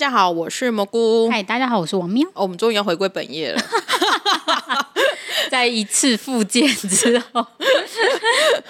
[0.00, 1.28] 家好，我是蘑菇。
[1.28, 2.26] 嗨，大家好，我是王喵。
[2.28, 3.62] 哦，我们终于要回归本业了，
[5.50, 7.46] 在一次复健之后，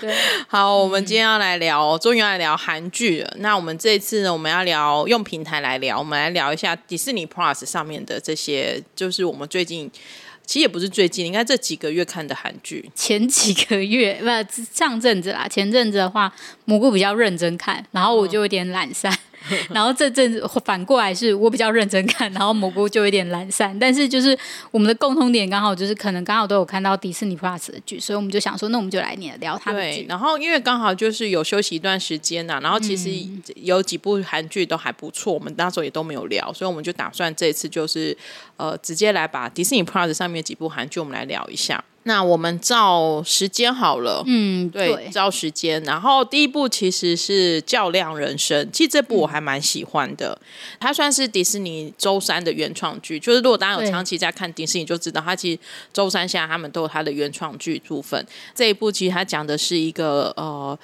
[0.00, 0.12] 对，
[0.48, 3.32] 好，我们今天要来聊，终于要来聊韩剧了。
[3.36, 9.88] 那我们这一次呢，我们要聊用平台来聊，我们来聊一下迪士尼 Plus 上面的这些，就是我们最近，
[10.44, 12.90] 其实也不是最近，应该这几个月看的韩剧。
[12.96, 14.26] 前几个月不，
[14.74, 16.32] 上阵子啦，前阵子的话，
[16.64, 19.16] 蘑菇比较认真看，然后我就有点懒散。
[19.48, 23.76] 嗯 然后这阵子反过来是我比较认真看，然后蘑菇就有点懒散。
[23.78, 24.38] 但是就是
[24.70, 29.80] 我们的共同点刚好就是可能刚好都有看到迪士尼 Plus 的剧，所以我们就想说，那我们就来聊他们。
[29.80, 33.10] 对，然后因为刚好就是有休息一段时间呐、啊，然后其实
[33.56, 38.16] 有几部韩剧都还不错，我们那时候也都没有聊，所以我们就打算这次就是
[38.56, 41.82] 呃直接来把迪士尼 Plus 上面几部韩剧我们来聊一下。
[42.04, 45.82] 那我们照时间好了，嗯，对，对，照时间。
[45.84, 50.30] 然后第一部其实是《较量人生》，其实这部我还蛮喜欢的。
[50.40, 50.46] 嗯、
[50.80, 55.58] 它算是迪士尼周三的原创剧，就是如果大家有长期在看迪士尼，就知道它其实
[55.92, 58.26] 周三下他们都有它的原创剧部分。
[58.54, 60.78] 这一部其实它讲的是一个呃。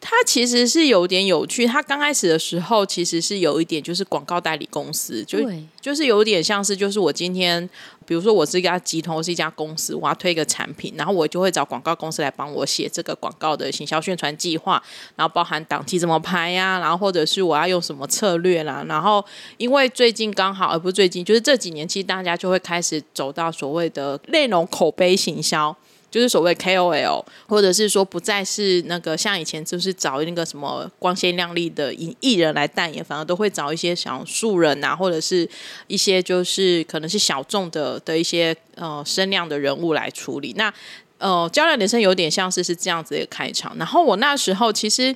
[0.00, 1.66] 它其实是有点有趣。
[1.66, 5.38] 它刚开始的时候，其实是有一点就是广告代理公司，就
[5.78, 7.68] 就是有点像是就是我今天，
[8.06, 14.82] 比如说我是一家集团，我是一家公司，我要推一个产品，然后我就会找广告公司来帮我写这个广告的行销宣传计划，
[15.16, 18.82] 然后包含档期怎么排呀，然后或者是我要用什么策略啦。
[18.88, 19.22] 然后
[19.58, 25.76] 因为最近刚好，而不是最近，就是这几年，其实大家就会开始走到所谓的内容口碑行销。
[26.10, 35.48] 就是所谓 KOL，或者是说不再是那个像以前就是找那个什么光鲜亮丽的艺艺人来代言，反而都会找一些小素人啊，或者是
[35.86, 40.52] 一些就是可能是小众的的一些呃声量的人物来处理。
[40.56, 40.72] 那
[41.18, 43.76] 呃，较量人生有点像是是这样子的开场。
[43.78, 45.14] 然后我那时候其实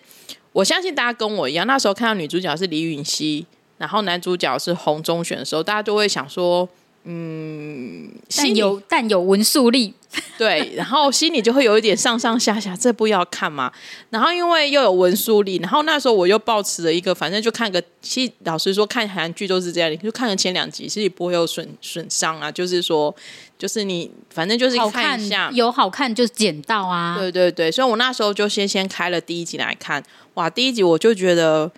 [0.52, 3.44] 我相信大家跟我一样，那时候看到女主角是李允熙，
[3.78, 6.68] 然后男主角是洪忠选的时候，大家都会想说。
[7.06, 9.92] 嗯，但有但有文素力，
[10.38, 13.70] 对，然后心里就会有一点上上下下，这部要看吗？
[14.08, 22.50] 然后因为又有文素力，然后那时候我又抱持了一个，反正就看个，其实老实说，看韩剧都是这样，你就看个前两集，其实不会有损损伤啊。
[22.50, 23.14] 就是说，
[23.58, 27.18] 就是你反正就是看一下，好有好看就捡到啊。
[27.18, 30.02] 对对对，所以我那时候就先先开了第一集来看，
[30.34, 31.70] 哇，第一集我就觉得。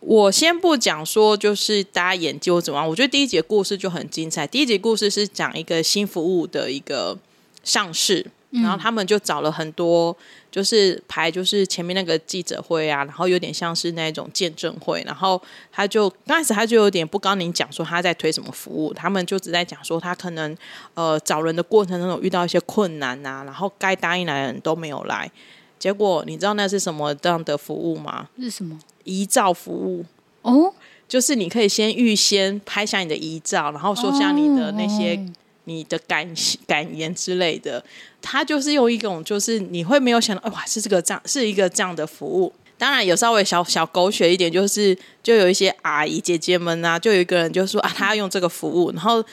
[0.00, 4.46] 我先不讲说，就是大家演技或怎么样，我觉得第一集故事就很精彩。
[4.46, 7.18] 第一集故事是讲一个新服务的一个
[7.64, 10.16] 上市，然后他们就找了很多，
[10.50, 15.40] 就是排就是前面那个记者会啊，然后有点像是那种见证会，然后
[15.72, 20.56] 他就刚开始他就有点不跟您讲说他在推什么服务，他们就只在讲说他可能
[20.94, 25.30] 呃找人的过程当中遇到一些困难啊，然后该答应来的人都没有来，
[25.78, 28.28] 结果你知道那是什么这样的服务吗？
[28.38, 28.78] 是什么？
[29.04, 30.04] 遗照服务
[30.42, 30.72] 哦，
[31.08, 35.18] 就是你可以先预先拍下你的遗照，然后说下你的那些
[35.64, 36.28] 你的感
[36.66, 37.82] 感言之类的。
[38.20, 42.52] 他就是用一种，就是你会没有想到，哇，是这个这样，是一个这样的服务。
[42.76, 49.24] 当然有稍微小小狗血一点，就是就有一些阿姨姐姐们啊，就有一个人就说啊，他要用这个服务，然后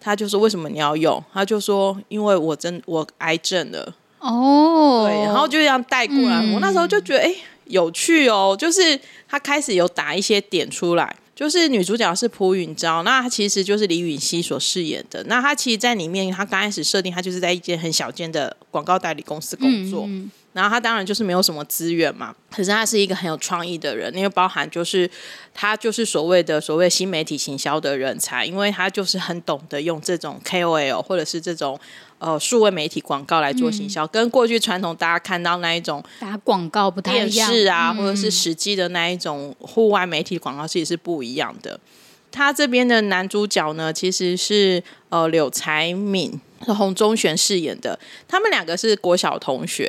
[0.00, 1.22] 他就说为什么你要用？
[1.32, 3.94] 他就说因为我真我癌症了
[4.24, 6.38] 哦，对，然后就这样带过来。
[6.52, 7.34] 我那时候就觉得，哎。
[7.68, 15.24] 有趣哦，就是他开始有打一些点出来，就是女主角是朴允昭，那她其实就是李允熙所饰演的。
[15.24, 20.04] 那她其实，在里面，她刚开始设定，她就是在一间很小间的广告代理公司工作。
[20.04, 25.10] 嗯嗯然后她当然就是没有什么资源嘛，可是她是一个很有创意的人，因为包含就是
[25.54, 31.80] 她就是所谓的所谓新媒体行销的人才，因为她就是很懂得用这种 KOL 或者是这种
[32.24, 41.78] 呃数位媒体广告来做行销，嗯、跟过去传统大家看到那一种打广告不太一样，电视啊、嗯、或者是实际的那一种户外媒体广告其实是不一样的。
[42.32, 49.86] 他这边的男主角呢，其实是呃柳才敏是洪忠玄饰演的，他们两个是国小同学。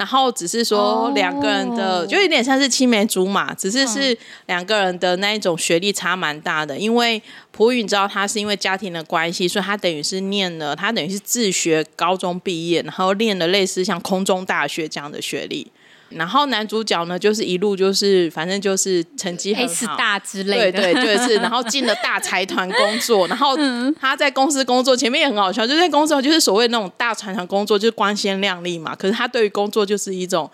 [0.00, 4.16] 然后只是说两个人的，就有点像是青梅竹马，只是是
[4.46, 6.78] 两个人的那一种学历差蛮大的。
[6.78, 15.70] 因为朴允昭他是因为家庭的关系，所以他等于是念了，他等于是自学高中毕业，然后念了类似像空中大学这样的学历。
[16.10, 21.36] 然后男主角呢，就是一路就是反正就是成绩很好大之类的，对对对是。
[21.36, 23.56] 然后进了大财团工作， 然后
[24.00, 28.94] 他在公司工作，前面也很好笑，就在公司就是所谓那种大财团工作，就是光鲜亮丽嘛。
[28.94, 30.50] 可是他对于工作就是一种，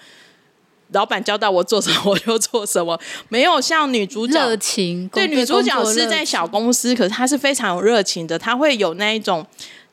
[0.92, 5.08] 老板交代我做什么我就做什么，没有像女主角热情。
[5.08, 9.46] 对，女主角是在小公司，可是她是非常有热情的，她会有那一种。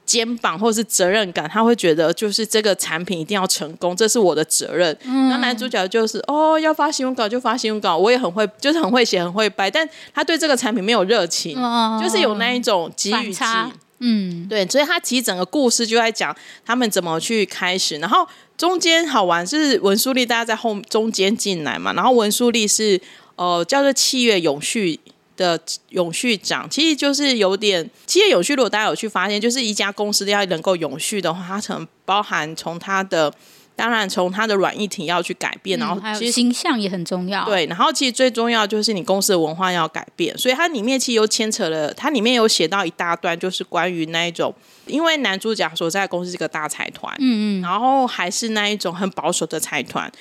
[0.05, 4.95] 肩膀或者是责任感，他会觉得就是这个产品一定要成功，这是我的责任。
[5.03, 13.43] 那、嗯、男主角就是哦，要发新闻稿就发新闻稿，我也很会，就是很会写，很会掰，但他对这个产品没有热情，哦、就是有那一种给予期。
[13.99, 16.35] 嗯，对，所以他其实整个故事就在讲
[16.65, 18.27] 他们怎么去开始，然后
[18.57, 22.99] 中间好玩是文书丽大家在后中间进来嘛，然后文书丽是
[23.37, 24.99] 呃叫做契约永续。
[25.35, 25.59] 的
[25.89, 28.53] 永续长其实就是有点企业永续。
[28.53, 33.33] 如果大家有去发现，就是一家公司要能够永续的话，它可能包含从它的，
[33.75, 37.43] 当然从它的软硬体要去改变，嗯、然后其实形象也很重要。
[37.45, 44.53] 对，然后其实最重要就是你公司的文化要改变，所以它里面其实又牵扯了，它里面有写到一大段，就是关于那一种，
[44.85, 50.11] 因为男主角所在的公司是个大财团，嗯嗯，然后还是那一种很保守的财团。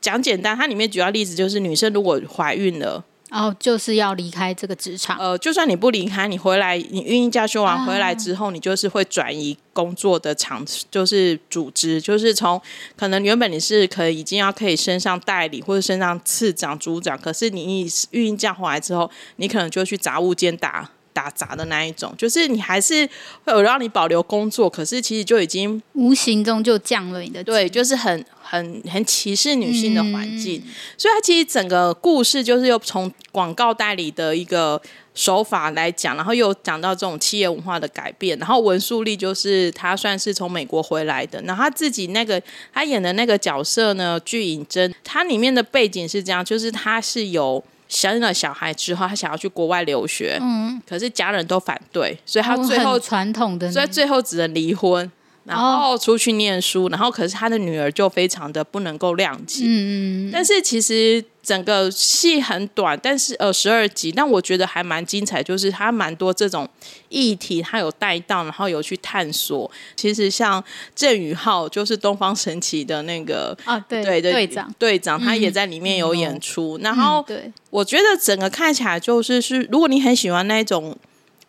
[0.00, 3.04] 讲简单，它里面主要例子就是女生如果怀孕了。
[3.36, 5.18] 然后就是要离开这个职场。
[5.18, 12.58] 呃，就算你不离开，你回来，你孕婴假休完回来之后，你就是会转移工作的场，就是组织，就是从
[12.96, 23.08] 可能原本你是可以已经要可以升上代理或者升上次长、组长，可是你一孕婴假回来之后，你可能就去杂物间打打杂的那一种，就是你还是
[23.44, 28.22] 会有让你保留工作，可是其实就已经无形中就降了你的对，就是很。
[28.48, 34.80] 很很歧视女性的环境，嗯、所以它其实整个故事就是又从广告代理的一个
[35.16, 38.38] 手法来讲，然后又讲到这种企业文化的改变。
[38.38, 42.40] 然后文素丽就是她算是从美国回来的，然后她自己那个
[42.72, 55.10] 她演的那个角色呢，具颖真，她里面的背景是这样，就是她是有生了小孩之后，他想要去国外留学，嗯，可是家人都反对，所以他最后传统的，所以最后只能离婚。
[55.46, 59.62] 然后出去念书，然后可是他的女儿就非常的不能够谅解。
[59.64, 66.68] 嗯，但是其实整个戏很短，但是呃十二集，但我觉得还蛮精彩，就是他蛮多这种
[67.08, 69.70] 议题，他有带到，然后有去探索。
[69.94, 70.62] 其实像
[70.96, 76.76] 郑宇浩，就是东方神起的那个啊，对对对，队长队长，他也在里面有演出。
[76.82, 80.96] 然后对，我觉得整个看起来就是是，如果你很喜欢那种。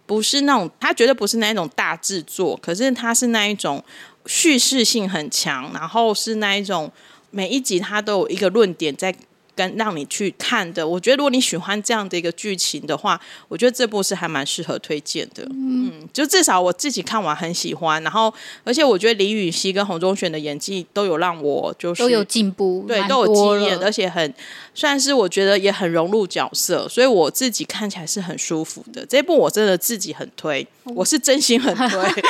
[0.08, 3.84] 不是那种，他绝对不是那一种大制作，可是他是那一种
[4.26, 6.92] 叙事性很强，然后是那一种
[7.30, 9.14] 每一集他都有一个论点在。
[9.58, 15.44] 跟让你去看的，我觉得如果你喜欢这样的一个剧情的话，我觉得这部是还蛮适合推荐的。
[15.46, 18.32] 嗯，嗯，就至少我自己看完很喜欢，然后
[18.64, 24.32] 而且我觉得李雨熙跟洪忠选的演技都有让我就是都有进步，对，都有经验，而且很
[24.76, 29.04] 算是我觉得也很融入角色，所以我自己看起来是很舒服的。
[29.08, 32.24] 这部我真的自己很推，我是真心很推，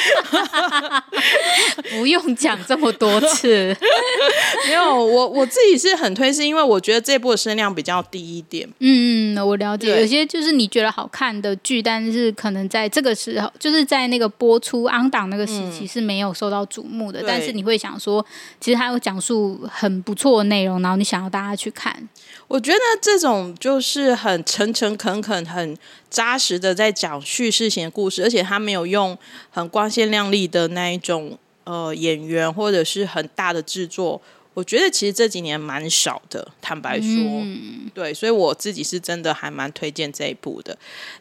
[2.00, 3.76] 不用讲这么多次，
[4.66, 7.17] 没有我我自己是很推，是因为我觉得这。
[7.18, 10.00] 这部的声量比较低一点，嗯嗯，我了解。
[10.00, 17.24] 有些就是你觉得好看的剧，但是可能在这个时候，就是在那个播出 on 档那个时期是没有受到瞩目的。
[17.24, 18.24] 嗯、但是你会想说，
[18.62, 22.08] 其实它有讲述很不错的内容，然后你想要大家去看。
[22.48, 25.76] 我觉得这种就是很诚诚恳恳、很
[26.12, 29.18] 扎实的在讲叙事型的故事，而且他没有用
[29.50, 34.22] 很光鲜亮丽的那一种呃演员或者是很大的制作。
[34.58, 40.76] 我觉得其实这几年蛮少的，坦白说，嗯、对，所以我自己是真的还蛮推荐这一部的，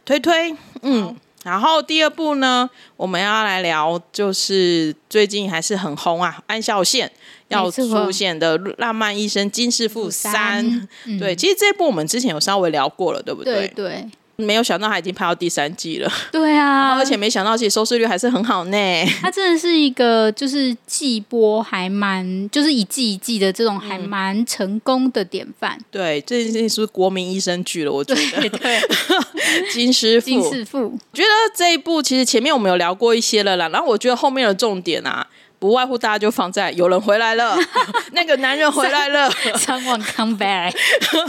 [0.07, 1.15] 推推，嗯，
[1.45, 7.07] 然后第二部呢，我们要来聊，就是最近还是很红啊，安孝燮
[7.49, 10.65] 要出现的《浪漫医生金师傅三》，
[11.05, 13.69] 嗯、对，其实这一部我们之前有稍微聊过了，对不对？
[13.69, 13.69] 对。
[13.75, 18.77] 对没有想到他已经拍到第三季了，对啊，而且没想到其实收视率还是很好呢。
[19.21, 25.77] 他真的是一个就是季播还蛮，就是一季一季的这种还蛮成功的典范。
[25.79, 27.93] 嗯、对，这件事情是不是国民医生剧了？
[27.93, 28.81] 我觉得对，对
[29.73, 35.27] 金师傅，金师傅，我觉得这一部其实前面我们有聊过一些了啦，然后我觉得后面的重点啊。
[35.67, 37.59] 不外乎大家就放在有人回来了，
[38.13, 40.73] 那个男人回来了， Someone come back，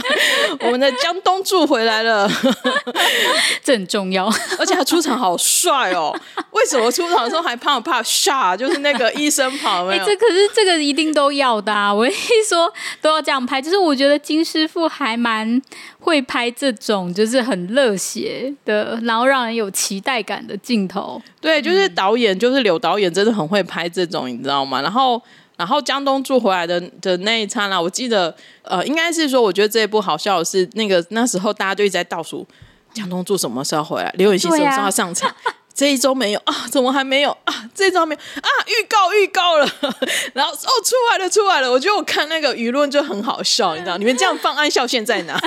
[0.64, 2.30] 我们的江东柱回来了，
[3.64, 6.16] 这很重要，而且他出场好帅哦。
[6.52, 8.56] 为什么出场的时候还怕怕 shot？
[8.56, 10.02] 就是那个医生跑没有？
[10.02, 11.92] 哎、欸，这可是这个一定都要的啊！
[11.92, 12.12] 我一
[12.48, 15.60] 说都要这样拍，就是我觉得金师傅还蛮
[15.98, 21.20] 会拍这种，就是很热血的，然后让人有期待感的镜头。
[21.40, 24.80] 对，就是导演，嗯、就是柳导演，真的很会拍这种，你知道吗？
[24.82, 25.20] 然后，
[25.56, 32.46] 然后江东柱回来的的那一刹那，我记得，呃，应该是说，我觉得这一部好笑的是，那个那时候大家就一直在倒数，
[32.92, 34.12] 江东柱什么时候回来？
[34.16, 35.34] 刘演锡什么时候上场？
[35.78, 36.66] 这一周没有啊？
[36.72, 37.54] 怎么还没有啊？
[37.72, 38.50] 这一周没有啊？
[38.66, 39.64] 预告预告了，
[40.34, 41.70] 然后哦出来了出来了！
[41.70, 43.96] 我觉得我看那个舆论就很好笑，你知道？
[43.96, 45.40] 你们这样放暗笑线在哪？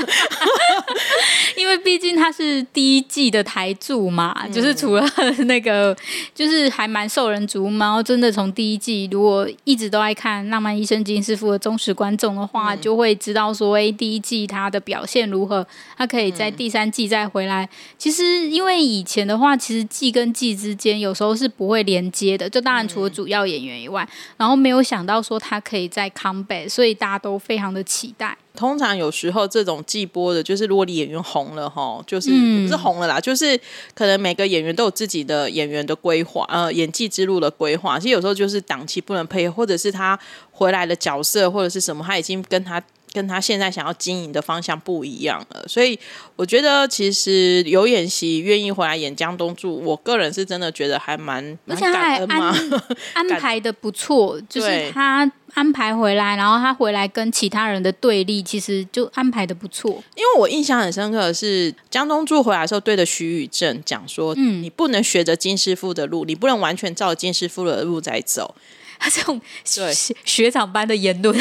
[1.57, 5.05] 因为毕竟他是第一季的台柱嘛，嗯、就是除了
[5.47, 5.93] 那个，
[6.33, 7.77] 就是还蛮受人瞩目。
[7.77, 15.67] 然后真的从第一季，如果一直都爱看《浪漫医生金师傅》的忠实观众的话，嗯、就会知道说，哎，第一季他的表现如何？
[15.97, 17.65] 他可以在第三季再回来。
[17.65, 28.37] 嗯、其实因为以前的话，其实季跟跟季之间有时候是不会连接的，就当然除了主要演员以外，嗯、然后没有想到说他可以在 come back，所以大家都非常的期待。
[28.53, 33.59] 通常有时候这种季播的，就是如果你演员红了哈，就是、嗯、不是红了啦，就是
[33.95, 37.97] 可能每个演员都有自己的演员的规划，呃，演技之路的规划。
[37.97, 40.19] 其实有时候就是档期不能配合，或者是他
[40.51, 42.79] 回来的角色或者是什么，他已经跟他。
[43.13, 45.99] 跟他现在想要经营的方向不一样了，所以
[46.35, 52.81] 我觉得其实刘演习愿意回来演江东柱，我个人是真的觉得还蛮而且他还安
[53.13, 60.01] 安排的不错，就是他安排回来，然后他回来跟其他人的对立，其实就安排的不错。
[60.15, 68.55] 因为我印象很深刻的是江东柱回来的时候对着徐宇正讲说：“嗯，你不能学着金师傅的路，你不能完全照金师傅的路在走。”
[69.01, 71.35] 他这种学学长般的言论，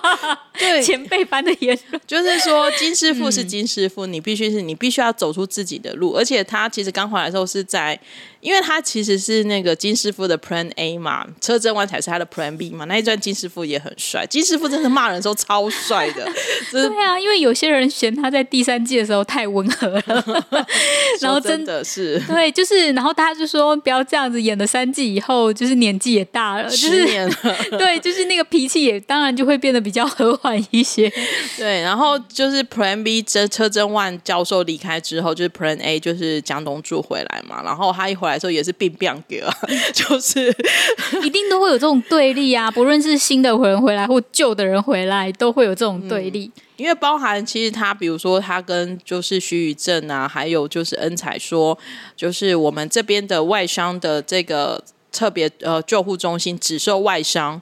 [0.58, 0.82] 对。
[0.82, 8.00] 前辈般的言论，就是说金师傅是金师傅，嗯、你必须是你必须要走出自己的路，而且他其实刚回来的时候是在。
[8.42, 12.84] 因为他其实是那个金师傅的 Plan A 嘛，车真万才是他的 Plan B 嘛。
[12.86, 16.28] 那一段金师傅也很帅，金师傅真的骂人的时候超帅的。
[16.72, 20.02] 对啊，因为有些人嫌他在第三季的时候太温和了，
[21.22, 27.36] 然后真，真的是对，就是然后大家就说不要这样子，演了三季以后，就是年纪也大了，就是十年了
[27.78, 31.08] 对，就是那个脾气也当然就会变得比较和缓一些。
[31.56, 38.31] 对，然后就是 Plan B 车车真万教授离开之后，就是 Plan A 就是江东柱回来嘛，然后他一回来。
[38.32, 39.54] 来说也是病病给啊，
[39.92, 40.48] 就是
[41.22, 46.50] 一定都会有这种对立啊，不论是新的人回来或旧的人回来，都会有这种对立。
[46.56, 51.78] 嗯、因为包含其实他，比如说他跟就是徐宇正啊，还有就是恩彩说，
[52.16, 57.60] 就是我们这边的外伤的这个特别呃救护中心只收外伤，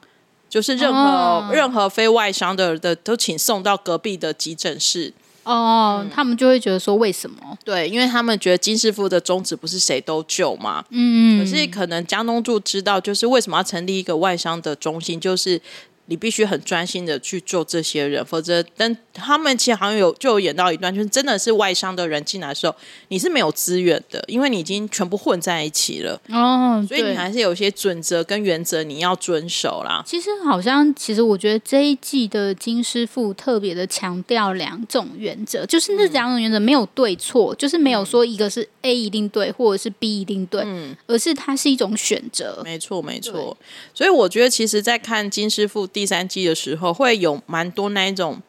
[0.49, 5.13] 就是任何、哦、任何非外伤的的都请送到隔壁的急诊室。
[5.53, 7.37] 哦，他们就会觉得说为什么？
[7.65, 10.85] 对，因为他们觉得金师傅的宗旨不是谁都救嘛。
[10.91, 15.61] 嗯，可是可能江东柱知道，就是为什么要成立一个外商的中心，就是。
[16.11, 22.75] 你必须很专心的去做这些人，否则但他们其实好像有就有演到一段，就是真的是外商的人进来的时候，
[23.09, 26.21] 你是没有资源的，因为你已经全部混在一起了。
[26.31, 30.03] 哦，所以你还是有一些准则跟原则你要遵守啦。
[30.05, 42.63] 其实好像，其实我觉得这一季的金师傅特别的强调两种原则，就是那两种原则没有对错，嗯、就是没有说一个是 A 一定对，或者是 B 一定对，嗯，而是它是一种选择。
[42.65, 43.57] 没错，没错。
[43.95, 48.41] 所以我觉得，其实，在看金师傅第三季的时候，会有蛮多那一种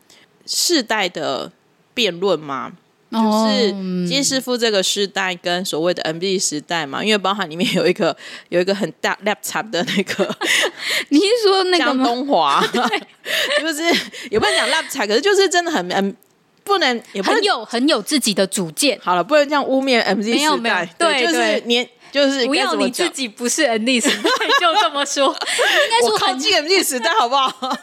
[0.46, 1.52] 世代的
[1.94, 2.72] 辩论嘛，
[3.10, 3.72] 哦、就是
[4.08, 8.16] 金师傅这个时代跟所谓的 M B 时代嘛，因为包含里面有一个
[8.50, 10.38] 有一个很大 laptop 的那个，
[11.10, 12.82] 你是说那个江东华， 对
[13.62, 13.84] 就是
[14.30, 16.16] 也不能讲 laptop，可是就是真的很嗯，
[16.64, 19.00] 不能也不能很有很有自己的主见。
[19.02, 21.88] 好了，不能这样污蔑 M B 时代，对就是年。
[22.12, 25.28] 就是不要你自己不是 N D 时代，就这么说。
[25.32, 27.50] 应该说靠近 MZ 时代好不好？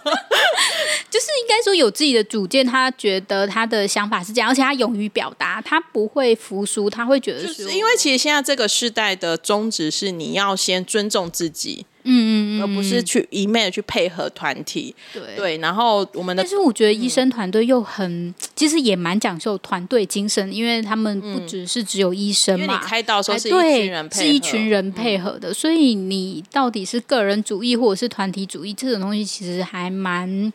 [1.10, 11.86] 就是应该说有自己的主见，他觉得他的想法是这样，而且他勇于表达，他不会服输，他会觉得是因为其实现在这个时代的宗旨是你要先尊重自己。
[12.08, 15.58] 嗯嗯嗯，而不是去一昧的去配合团体，对对。
[15.58, 30.50] 然后我们的，但是我觉得医生团队又很，嗯、其实也蛮讲究团队精神，因为他们不只是只有医生嘛，因为你开刀时候是一群人配合，是一群人配合的，嗯、所以你到底是个人主义或者是团体主义，这种东西其实还蛮。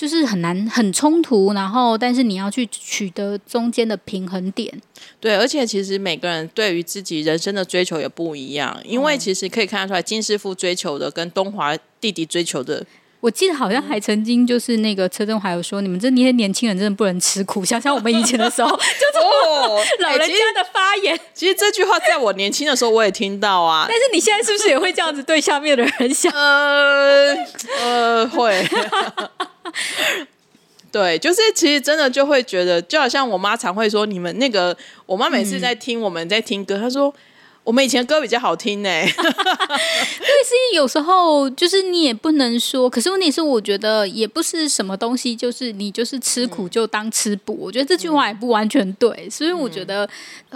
[0.00, 4.72] 就是很难很冲突，然后但是你要去取得中间的平衡点。
[5.20, 12.86] 对，而且其实每个人对于自己人生的追求也不一样，因为其实可以看得出来，金师傅追求的跟东华弟弟追求的。
[13.20, 21.14] 我记得好像还曾经就是那个车震华有说，你们这些年轻人真的不能吃苦，想想我们以前的时候， 就是老人家的发言。
[21.14, 23.84] 哦欸、其实，其实这句话在我年轻的时候我也听到啊。
[23.86, 26.32] 但是你现在是不是也会这样子对下面的人想？
[26.32, 27.36] 呃
[27.78, 28.66] 呃，会。
[30.92, 37.14] 对，就是其实真的就会觉得，就好像我妈常会说，你们那个，我妈每次在听我们在听歌，她说。
[37.62, 50.08] 我们以前歌比较好听呢， 对，所以有时候就是你也不能说，可是问题是，我觉得也不是什么东西，就是你就是吃苦就当吃补，我觉得这句话也不完全对，所以我觉得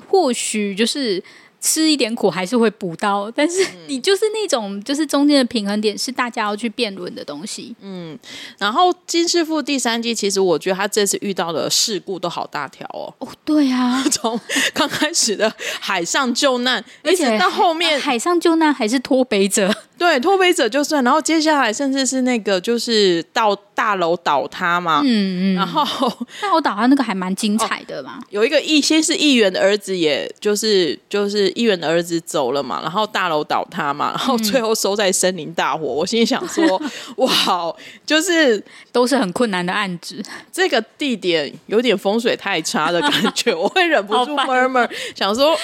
[0.08, 1.22] 或许就是。
[1.66, 7.74] 吃一点苦还是会补到，但是你就是那种就是中间的平衡点是大家要去辩论的东西。
[7.80, 8.18] 嗯，
[8.58, 13.08] 然后金师傅第三季其实我觉得他这次遇到的事故都好大条哦。
[13.18, 14.38] 哦，对啊， 从
[14.74, 19.74] 刚开始的海上救难，而且到后面海上救难还是脱北者。
[19.96, 25.84] 对，脱北者就算，然后接下来甚至是那个就是到大楼倒塌嘛，嗯嗯，然后
[26.42, 36.82] 大楼倒塌那个还蛮精彩的嘛，哦、 有一个议先是议员的儿子，也就是就是议员的儿子走了嘛，然后大楼倒塌嘛，然后最后收在森林大火，嗯、我心里想说，
[37.18, 37.74] 哇，
[38.04, 40.20] 就是都是很困难的案子，
[40.52, 45.56] 这个地点有点风水太差的感觉，我会忍不住 murmur 想说，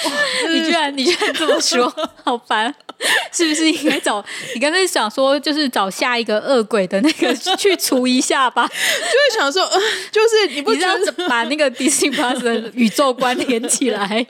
[0.48, 1.92] 你居然你居然这么说，
[2.24, 2.72] 好烦。
[3.32, 4.19] 是不是应该找
[4.54, 8.66] 你刚才想说，就是找下一个恶鬼的那个 去除一下吧？
[8.66, 14.26] 就会想说，呃，就是你不知道怎么把那个 Disney Plus 的宇宙观连起来，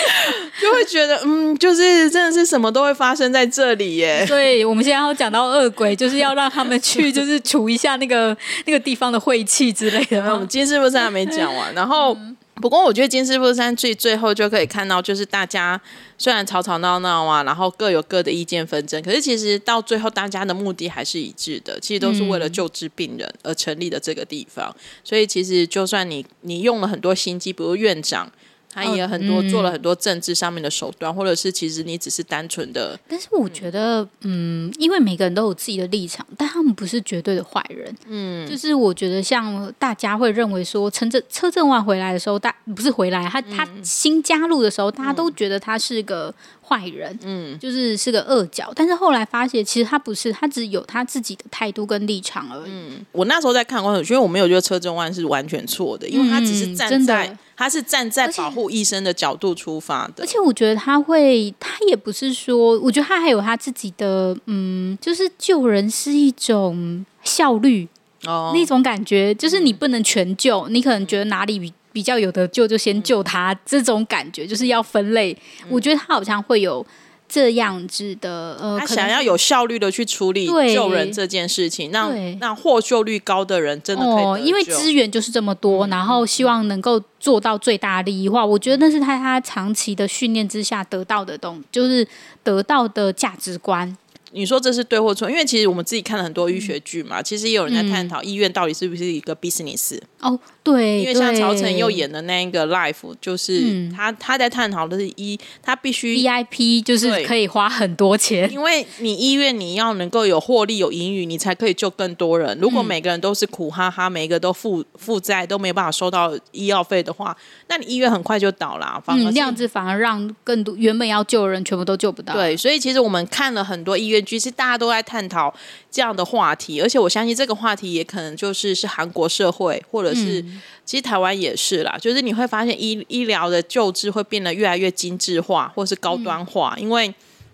[0.60, 4.24] 就会觉得，嗯，就是真的是什么都会发生在这里耶。
[4.26, 8.36] 所以我们现在要讲到恶鬼，就是要让他们去，就是 除一下那个
[8.66, 10.20] 那个地方的晦气之类的。
[10.32, 11.74] 我们今天是不是还没讲完？
[11.74, 12.14] 然后。
[12.14, 15.80] 嗯不过我觉得金师傅三最最后就可以看到，就是大家
[16.16, 24.74] 虽然吵吵闹闹啊，然后各有各的意见纷争，可是其实到最后大家的目的还是一致的，其实都是为了救治病人而成立的这个地方。
[25.02, 28.30] 所以其实就算你你用了很多心机，比如院长。
[28.74, 32.98] 他也很多做了很多政治上面的手段，或者是其实你只是单纯的。
[33.08, 37.96] 但是我觉得，嗯，因为每个人都有自己的立场，但他们不是绝对的坏人。
[38.08, 46.34] 嗯，就是我觉得像大家会认为说，陈正车正万回来的时候，大不是回来，他、嗯、他新加入的时候，大家都觉得他是个。
[46.66, 52.70] 坏人，嗯，就是是个恶角，但是后来发现其实他不是，他只有他自己的态度跟立场而已。
[52.70, 60.24] 嗯，我那时候在看过，因为我没有觉得车正万是完全错的，因为他只是站在、嗯、他是站在保护医生的角度出发的。
[60.24, 67.86] 而且我觉得他会，他也不是说，我觉得他还有他自己的，嗯，就是救人是一种效率
[68.24, 72.04] 哦，那种感觉，就是你不能全救，嗯、你可能觉得哪里比。
[72.04, 75.32] 比较有得救就先救他，嗯、这种感觉就是要分类。
[75.62, 76.86] 嗯、我觉得他好像会有
[77.26, 88.42] 这样子的，呃，他想要有效率的去处理救人这件事情，让让获救率高的人真的可以、哦、因为资源就是这么多，嗯、然后希望能够做到最大利益化。
[88.42, 92.06] 嗯、我觉得那是他他长期的训练之下得到的东，就是
[92.42, 93.96] 得到的价值观。
[94.34, 95.30] 你说这是对或错？
[95.30, 99.98] 因为其实我们自己看了很多医学剧嘛，嗯、其实也有人在探讨医院到底是不是一个 business。
[100.20, 112.58] 哦，对，因为像曹承佑演的那一个 Life，就是他他在探讨的是医，他必须 VIP，就是可以花很多钱，因为你医院你要能够有获利有盈余，你才可以救更多人。
[112.60, 117.36] 如果每个人都是苦哈哈，每一个都负负债，都没有办法收到医药费的话，
[117.68, 119.00] 那你医院很快就倒了。
[119.04, 122.34] 反而、嗯、这样子反而让更多原本要救的人全部都救不到。
[122.34, 125.54] 对，所以其实我们看了很多医院剧，其实大家都在探讨
[125.90, 130.14] 这样的话题，而且我相信这个话题也可能就是是韩国社会或者。
[130.14, 137.12] 是，嗯、其实台湾也是啦，就是你会发现医医疗的救治会变得越来越精致化，或是高端化，嗯、因为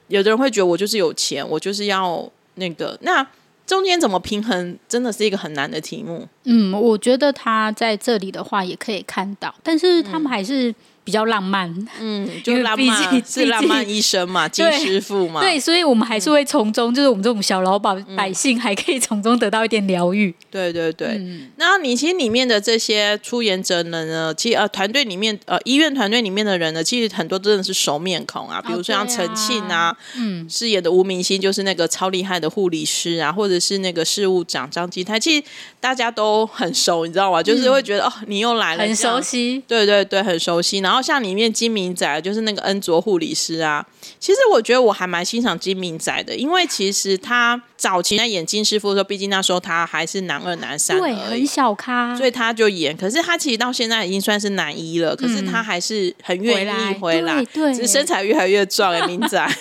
[0.09, 3.26] 有的人会觉得我就是有钱，我就是要那个，那
[3.66, 6.28] 中间怎么平衡，真的是一个很难的题目。
[6.44, 10.74] 嗯，我觉得他在这里的话也可以看到，但是他们还是。
[11.10, 11.68] 比较浪漫，
[11.98, 20.32] 嗯， 就浪漫 是浪漫医生嘛，金师傅嘛，对，所以我们还是会从中，就是我们这种小老百百姓，还可以从中得到一点疗愈。
[20.52, 21.20] 对对对，
[21.56, 35.44] 那你其实里面的这些出演者呢，其实呃团队里面呃医院团队里面的人呢，其实很多真的是熟面孔啊，比如说像陈庆啊，嗯，饰演的吴明星就是那个超厉害的护理师啊，或者是那个事务长张基泰，其实
[35.80, 37.42] 大家都很熟，你知道吗？
[37.42, 40.99] 就是会觉得哦，你又来了，很熟悉，对对对，很熟悉，然后。
[41.00, 43.86] 像里面金明仔就是那个恩卓护理师啊，
[44.18, 52.94] 其实我觉得我还蛮欣赏金明仔的，因为其实他早期在演金师傅的时候，毕竟那时候他还是男二、男三，对，很小咖，所以他就演。
[52.94, 59.42] 可是他其实到现在已经算是男一了，可是他还是很愿意回来，对，只是身材越来越壮哎，明仔，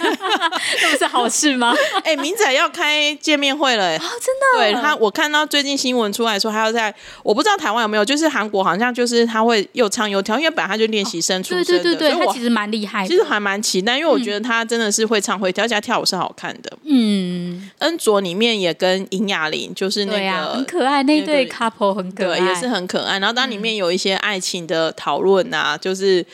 [0.82, 1.73] 这不是好事吗？
[2.03, 23.19] 哎，明仔要开见面会了哎，哦，真的，对他，我看到最近新闻出来说，他要在，我不知道台湾有没有，就是韩国好像就是他会又唱又跳，因为本来他就练习生出身的，对对对对，他其实蛮厉害，其实还蛮期待，因为我觉得他真的是会唱会跳，而且跳舞是好看的，嗯，恩卓里面也跟尹雅玲就是那个很可爱那对 couple 很可爱，也是很可爱。
[23.19, 26.26] 然后当里面有一些爱情的讨论啊，就是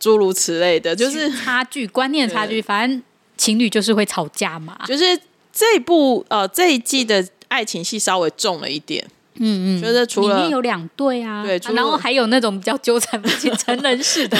[0.00, 3.00] 诸如此类的，就是差距观念差距，反正
[3.36, 4.76] 情侣就是会吵架嘛。
[4.86, 5.16] 就是
[5.52, 9.04] 这一部呃这一季的爱情戏稍微重了一点，
[9.36, 14.36] 嗯嗯，就是除了里面有两对啊，对，然后还有那种比较纠缠不清成人式的，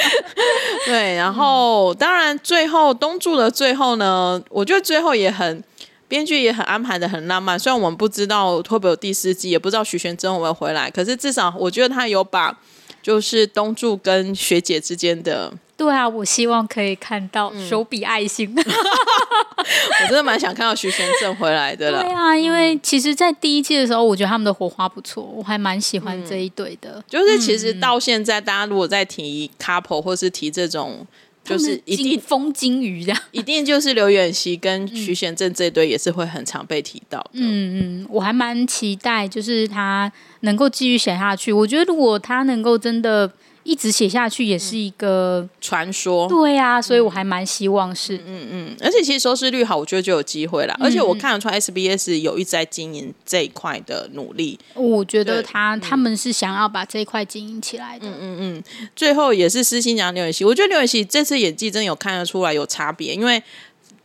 [0.86, 1.14] 对。
[1.16, 5.62] 然后当然最后东柱的最后呢，我觉得最后也很。
[6.08, 12.56] 编剧也很安排的很浪漫，虽然我们不知道会不会有第四季，也不知道徐玄真会不会回来，可是至少我觉得他有把
[13.02, 18.64] 就是东柱跟学姐之间的，对啊，我希望可以看到手比爱心，嗯、
[20.02, 22.02] 我真的蛮想看到徐玄正回来的了。
[22.06, 26.94] 对啊，因为其实，在第一季的时候，我觉得他们的火花不错，我还蛮喜欢这一对的。
[26.96, 31.06] 嗯、就是其实到现在，大家如果在提 couple 或是提这种。
[31.46, 37.30] 就是一定风金鱼这样，一定就是刘远熙跟徐贤正这对也是会很常被提到的。
[37.34, 41.52] 嗯嗯，我还蛮期待，就是他能够继续写下去。
[41.52, 43.30] 我觉得如果他能够真的。
[43.66, 50.76] 一直写下去也是一个传说，对啊，所以我还蛮希望是，嗯嗯，而且其实收视率好，我觉得就有机会了。
[50.80, 54.56] 而且我看得出来，SBS 有一直在经营这一块的努力。
[54.74, 58.06] 我觉得他他们是想要把这一块经营起来的。
[58.08, 63.42] 嗯嗯嗯，最后也是私心讲刘演熙，我觉得刘演熙这次演技真的有看得出来有差别，因为。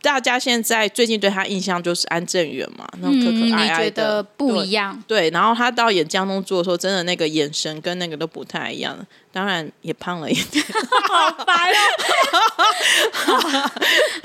[0.04, 5.00] 大家现在最近对他印象就是安正元嘛，那种可可爱爱的，你觉得不一样？
[5.06, 8.98] 对，然后他到演江东柱的时候，真的那个眼神跟那个都不太一样，
[9.32, 10.62] 当然也胖了一点，
[11.08, 11.56] 好烦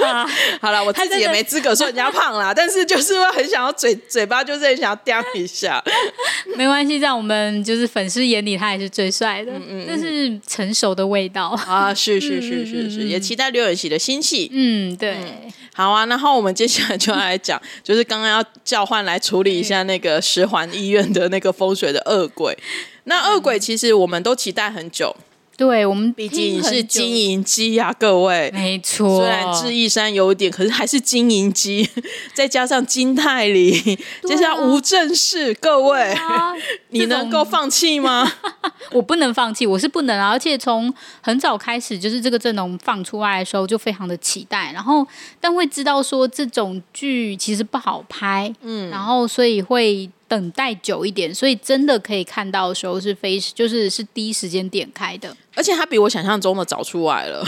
[0.05, 0.27] 啊！
[0.61, 5.81] 好了，我自己也没资格说人家胖啦， 但是就是会很想要嘴嘴巴，就是很想要叼一下。
[6.57, 11.93] 没关系，在我们就是粉丝眼里，他也是最帅的，嗯嗯，这是成熟的味道啊！
[11.95, 14.49] 是是是是是，也期待刘演熙的新戏。
[14.51, 15.17] 嗯，对。
[15.73, 22.57] 好啊，然后我们接下来就要来讲， 就是刚刚要叫唤来处理一下那个十环医院的那个风水的恶鬼。
[23.07, 25.15] 那恶鬼其实我们都期待很久。
[25.57, 29.21] 对，我们毕竟是金银机呀，各位，没错。
[29.21, 31.89] 虽然智异山有点，可是还是金银机，
[32.35, 33.71] 再加上金泰梨，
[34.23, 36.53] 接下来吴正式，各位，啊、
[36.91, 38.31] 你能够放弃吗？
[38.93, 40.29] 我不能放弃，我是不能啊！
[40.29, 44.71] 而且从很早开始，就是这个阵容放出来的时候，就非常的期待。
[44.71, 45.03] 然后，
[45.41, 50.07] 但会知道说这种剧其实不好拍，嗯，然后所以会。
[50.27, 57.45] 等待久一点，所以真的可以看到的时候是非就是是第一时间点开的，而且它比我想象中的早出来了。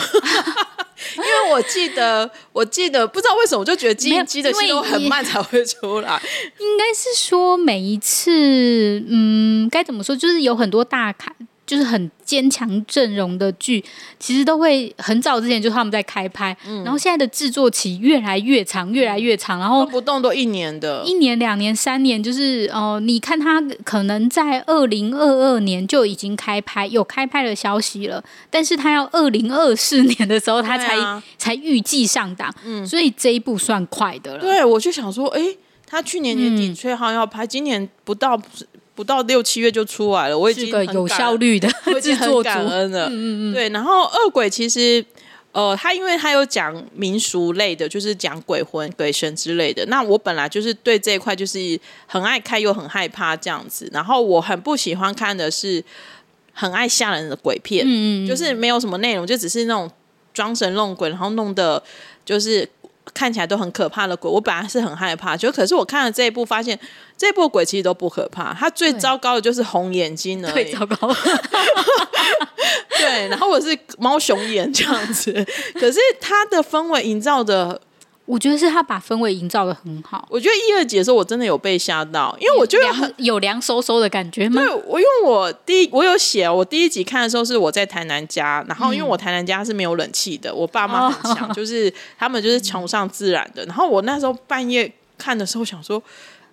[1.16, 6.22] 因为我记得，我记得不知道为什么，我就觉得基因机 的戏都很慢才会出来。
[6.60, 11.34] 应该是说每一次，嗯，该怎么说，就是有很多大咖。
[11.70, 13.84] 就是很坚强阵容的剧，
[14.18, 34.40] 其实都会很早之前就他们在开拍，嗯、然后现在的制作期越来越长，越来越长，然后动不动都一年的，一年、两年、三年，就是哦、呃，你看他可能在二零二二年就已经开拍，有开拍的消息了，但是他要二零二四年的时候他才、啊、才预计上档，嗯，所以这一部算快的了。
[34.40, 35.42] 对，我就想说，哎，
[35.86, 38.42] 他去年年底吹号要拍，嗯、今年不到。
[39.00, 41.70] 不到六七月就出来了，我已经很有效率的
[42.04, 42.86] 制作组了。
[43.08, 43.70] 嗯嗯嗯，对。
[43.70, 45.02] 然后恶鬼其实，
[45.54, 49.86] 呃，他因为他有讲民俗类的，就是讲鬼魂、鬼神之类的。
[49.86, 53.90] 那我本来就是对这一块就是很爱看又很害怕这样子。
[53.94, 55.82] 然后我很不喜欢看的是
[56.52, 59.90] 很爱吓人的鬼片，嗯嗯，就是没有什么内容，就只是那种
[60.34, 61.82] 装神弄鬼，然后弄的
[62.26, 62.68] 就是。
[63.14, 66.78] 看起来都很可怕的鬼，我本来是很害怕，就可是我看了这一部，发现
[67.18, 70.54] 这一部鬼其实都不可怕，它最糟糕的就是红眼睛而已。
[70.54, 70.96] 最糟糕。
[72.98, 75.32] 对，然后我是猫熊眼这样子，
[75.74, 77.82] 可是它的氛围营造的。
[78.30, 80.24] 我觉得是他把氛围营造的很好。
[80.30, 84.62] 我觉得一二集的时候，我真的有被吓到，因为我觉得很有凉飕飕的感觉吗？
[84.62, 93.66] 对，我因为我第一我有写，我第一集看的时候是我在台南家，然后因为我台南家是没有冷气的，我爸妈很强，就是他们就是崇尚自然的。
[93.66, 96.00] 然后我那时候半夜看的时候，想说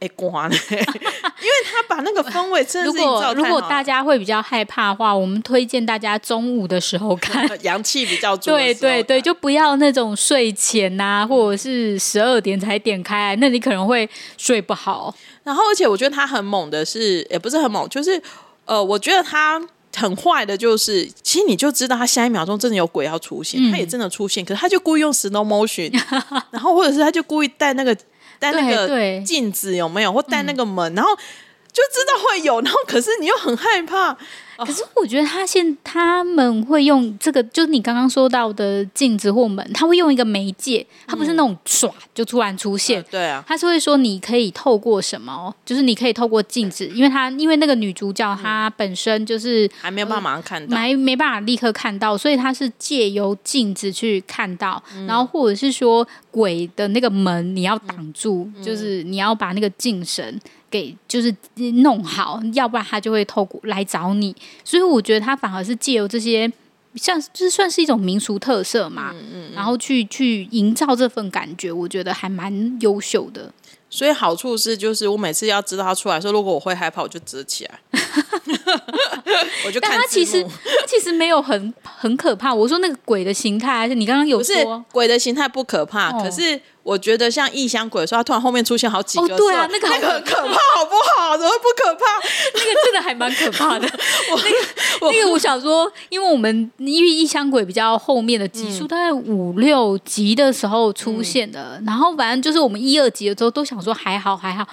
[0.01, 2.99] 哎刮呢， 因为他把那个氛围真的是。
[2.99, 8.51] 如果如果大家会比较害怕的话，我们推荐大家中午的时候看， 阳气比较足。
[8.51, 15.15] 对对对，就不要那种睡前呐、啊，或者是十二点才点开，那你可能会睡不好。
[15.43, 18.23] 然后，而且我觉得他很猛的是，也不是很猛，就是
[18.65, 19.61] 呃，我觉得他。
[19.99, 25.91] 很坏的，就是其实你就知道他下一秒钟真的有鬼要出现，嗯、他也真的出现，可是他就故意用 slow motion，
[26.53, 27.97] 然后或者是他就故意带那个
[28.39, 34.17] 带那个镜子有没有，或带那个门，然后就知道会有，然后可是你又很害怕。
[34.59, 60.41] 可是我觉得他现他们会用这个，就是你刚刚说到的镜子或门，他会用一个媒介，他不是那种唰就突然出现，嗯呃、对啊，他是会说你可以透过什么，就是你可以透过镜子，因为他因为那个女主角她本身就是还没有办法马上看到，没、呃、没办法立刻看到，所以他是借由镜子去看到，嗯、然后或者是说鬼的那个门你要挡住，嗯、就是你要把那个镜神。
[60.71, 61.35] 给就是
[61.83, 64.35] 弄好，要不然他就会透过来找你。
[64.65, 66.51] 所以我觉得他反而是借由这些，
[66.95, 73.53] 像就是算是一种民俗特色嘛，嗯嗯嗯，然后去去营造这份感觉，我觉得还蛮优秀的。
[73.89, 77.81] 所以好处是，就是我每次要知道他出来的时候，如果我会害怕，我就折起来。
[79.67, 79.91] 我就看。
[79.91, 82.53] 但他其实他其实没有很很可怕。
[82.53, 86.61] 我说那个鬼的形态，还是你刚刚有说是鬼的形态不可怕，哦、可是。
[86.87, 91.37] 我觉得像异乡鬼的时候，他突然后面出现好几个，哦，对啊，那个那个很可怕，好不好？
[91.37, 92.05] 怎么不可怕？
[92.55, 93.89] 那个真的还蛮可怕的。
[94.31, 104.65] 我那个那个，我想说，因为我们因为异乡鬼比较后面的集数，嗯、大概五六集的时候出现的，嗯、然后反正就是我们一二集的时候都想说还好还好，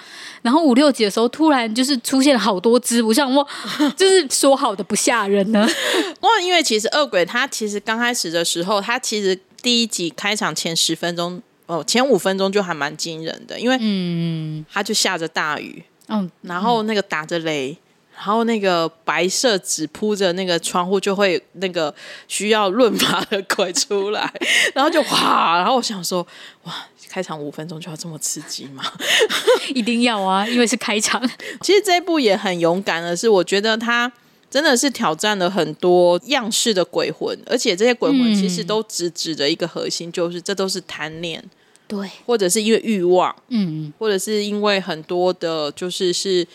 [0.44, 3.46] 然后五六集的时候突然就是出现了好多只，我想我
[3.96, 5.66] 就是说好的不吓人呢。
[6.20, 11.42] 哇因为其实恶鬼他其实刚开始的时候，他其实第一集开场前十分钟。
[11.66, 17.74] 哦，前五分钟就还蛮惊人的，因为嗯，他就下着大雨，嗯，然后那个打着雷，
[18.14, 21.94] 然后那个白色纸铺着那个窗户，就会那个
[22.28, 24.30] 需要论法的鬼出来，
[24.74, 26.26] 然后就哇，然后我想说，
[26.64, 26.74] 哇，
[27.14, 28.82] 开场五分钟就要这么刺激吗？
[29.72, 31.22] 一定要啊，因为是开场。
[31.62, 34.10] 其实这一部也很勇敢的是，我觉得他。
[34.50, 41.42] 真的是挑战了很多样式的鬼魂，而且这些鬼魂其实都直指的一个核心，就是这都是贪念，
[41.88, 46.46] 对，或者是因为欲望，嗯，或者是因为很多的，就是是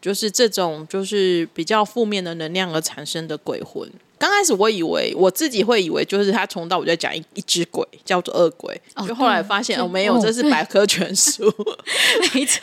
[0.00, 3.90] 就是这种就是比较负面的能量而产生的鬼魂。
[4.22, 11.52] 刚开始我以为我自己会以为就是他从到我就讲一一只鬼叫做恶鬼，哦、就后来发现哦没有，这是百科全书，
[12.32, 12.60] 没错，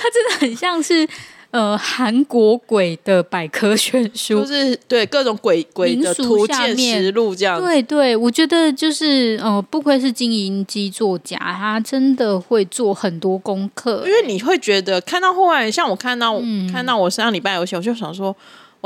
[0.00, 1.08] 它真的很像是。
[1.52, 7.58] 呃，韩国鬼的百科全书，就是对各种鬼鬼的图鉴实录这样。
[7.58, 14.02] 对对，我觉得就是呃，不愧是经营机作家，他真的会做很多功课。
[14.06, 18.36] 因为你会觉得看到后来，像我看到、嗯、看到我上礼拜有写，我就想说，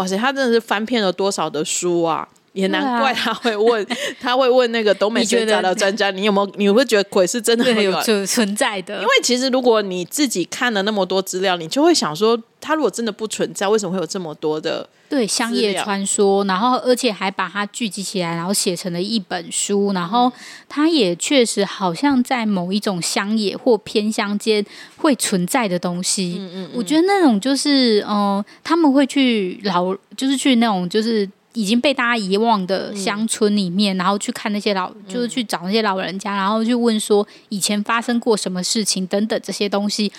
[0.01, 2.27] 哇塞，他真的是翻遍了多少的书啊！
[2.53, 6.53] 也难怪他会问，啊、他会问 那个东美学杂的专家，你，有没有？
[6.57, 8.97] 你会觉得鬼是真的会有存存在的？
[8.97, 16.45] 因为其实如果你自己看了那么多资料，你就会想说，他如果真的不存在，为什么会有这么多的对乡野传说？
[16.45, 19.93] 然后而且还把它聚集起来，然后写成了一本书。
[19.93, 20.31] 然后
[20.69, 24.65] 他也确实好像在某一种乡野或偏乡间
[24.99, 26.37] 会存在的东西。
[26.39, 31.29] 嗯嗯，嗯，我觉得那种就是嗯、呃，他们会去老，就是去那种就是。
[31.53, 40.13] 已经被大家遗忘的乡村里面，嗯、然后去看那些老，就是去找那些老人家，嗯、然后去问说以前发生过什么事情等等这些东西。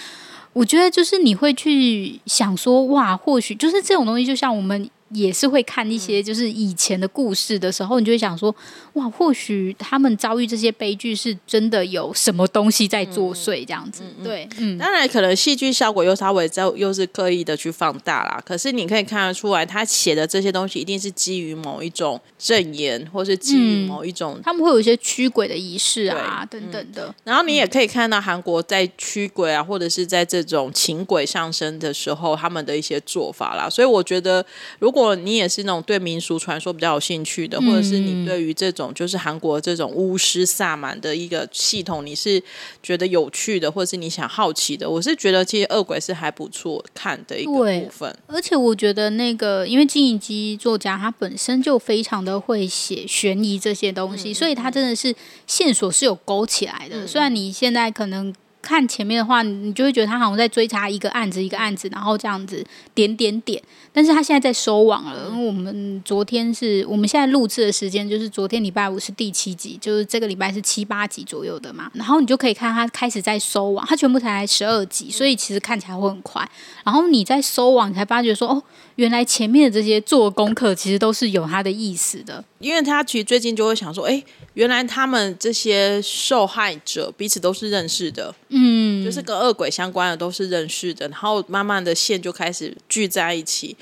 [0.53, 4.89] 我觉得就是你会去想说，哇，或许就是这种东西，就像我们。
[5.13, 8.55] 也是会看一些就是以前的故事的时候，你就会想说，
[8.93, 14.03] 哇，或许他们遭遇这些悲剧是真的有什么东西在作祟这样子。
[14.19, 18.41] 嗯、对，嗯，当然可能戏剧效果又稍微在又是刻意的去放大啦。
[18.45, 27.15] 可是你可以看得出来，他写的这些东西一定是基于某一种证言，或是基于某一种、嗯，他们会有一些驱鬼的仪式啊等等的、嗯。
[27.23, 33.69] 然后你也可以看到韩国在驱鬼啊，或者是在这种请鬼上身的时候，他们的一些做法啦。
[33.69, 34.45] 所以我觉得，
[34.79, 42.41] 如果你也是那种对民俗传说比较有兴趣的，或者是你对于这种就是韩国这种巫师萨满的一个系统，你是
[42.81, 48.17] 觉得有趣的，或者是你想好奇的，我是觉得其实恶鬼是还不错看的一个部分。
[48.27, 55.13] 而且我觉得那个，因为金影机作家他本身就非常的会写悬疑这些东西，嗯、所以他真的是
[55.45, 57.03] 线索是有勾起来的。
[57.03, 58.33] 嗯、虽然你现在可能。
[58.61, 63.61] 看前面的话，你就会觉得他好像在追查一个案子一个案子，然后这样子点点点。
[63.93, 71.91] 但是他现在在收网了，因为我们昨天是我们现在录制的时间，就是昨天礼拜五是第七集，就是这个礼拜是七八集左右的嘛。
[71.93, 76.49] 然后你就可以看他开始在收网，他全部才十二集，所以其实看起来会很快。
[76.85, 78.63] 然后你在收网，你才发觉说哦，
[79.01, 82.43] 原来前面的这些做功课其实都是有他的意思的。
[82.59, 88.31] 因为他其实最近就会想说，哎，原来他们这些受害者彼此都是认识的。
[88.49, 93.75] 嗯，就是跟恶鬼相关的都是认识的，然后慢慢的线就开始聚在一起。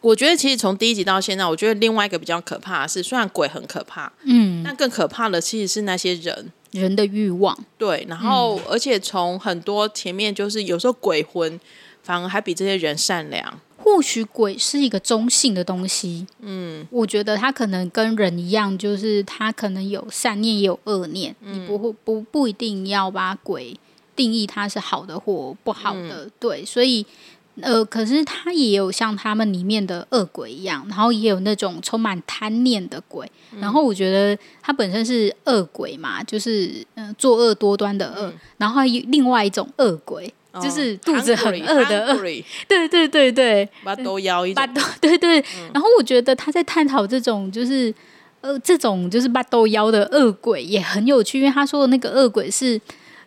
[0.00, 7.56] 我觉得其实从第一集到现在，我觉得另外一个比较可怕的是，虽然鬼很可怕，嗯，但更可怕的其实是那些人人的欲望。
[7.78, 11.60] 对，然后、嗯、而且从很多前面就是有时候鬼魂
[12.04, 13.58] 反而还比这些人善良。
[13.78, 23.76] 或许鬼是一个中性的东西，嗯，我觉得他可能跟人一样，就是他可能有善念也有恶念，嗯、你不会不不一定要把鬼。
[24.16, 27.04] 定义它是好的或不好的，嗯、对，所以
[27.60, 42.14] 呃，可是它也有像他们里面的恶鬼一样，然后也有那种充满贪念的鬼，嗯、然后我觉得它本身是恶鬼嘛，就是嗯、呃，作恶多端的恶，嗯、然后还有另外一种恶鬼，哦、就是肚子很饿的饿，
[42.66, 44.64] 对对对对，巴肚枵一种，
[45.00, 47.92] 对对，嗯、然后我觉得他在探讨这种就是
[48.40, 52.80] 呃这种就是巴肚枵的恶鬼也很有趣，因为他说的那个恶鬼是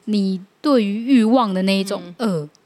[0.06, 0.42] 你。
[0.60, 2.26] 对于欲望的那一种恶，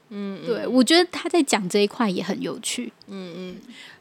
[0.10, 3.56] 嗯，嗯，对，我觉得他在讲这一块也很有趣，嗯嗯。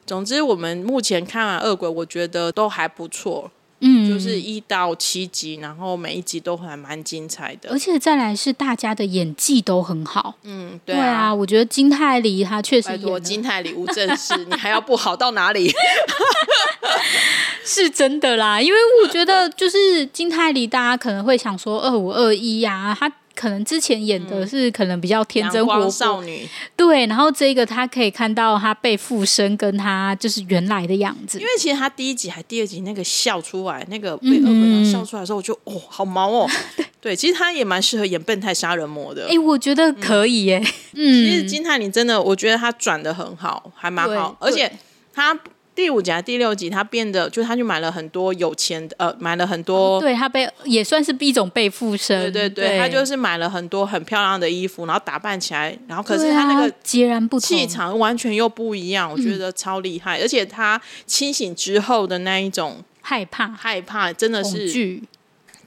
[0.07, 15.73] 总之，我们目前看完恶鬼，我觉得都还不错，嗯，就是一到七集，然后每一集都还蛮精彩的，而且再来是大家的演技都很好，嗯，对啊，我觉得金泰梨他确实演金泰梨、 无正事，你还要不好到哪里？
[17.65, 23.11] 是真的啦，因为我觉得就是金泰梨，大家可能会想说二五二一呀，他。
[23.35, 31.39] 可能之前演的是可能比较天真活泼少女，对，然后这个他可以看到他被附身，跟他就是原来的样子。
[31.39, 36.49] 因为其实他第一集还第二集那个笑出来，那个被恶鬼笑出来的时候，我就哦，好毛哦。
[37.01, 39.27] 对，其实他也蛮适合演变态杀人魔的。
[39.29, 40.63] 哎，我觉得可以耶。
[40.93, 44.71] 嗯，其实金泰你真的，我觉得他转的很好，还蛮好，而且
[45.15, 45.39] 他。
[45.75, 52.79] 第五集、第六集，他变得就是他去买了很多有钱的，呃，买了很多，对他被也算是一种被附身，对对对，对。
[52.79, 65.03] 他就是买了很多很漂亮的衣服，然后打扮起来，然后可是他那个截然不同，气场完全又不一样，我觉得超厉害，嗯、而且他清醒之后的那一种害怕、害怕，真的是惧。